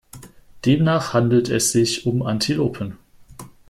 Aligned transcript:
Demnach 0.65 1.13
handelt 1.13 1.47
es 1.49 1.73
sich 1.73 2.07
um 2.07 2.23
Antilopen. 2.23 2.97